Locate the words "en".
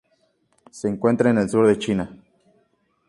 1.29-1.37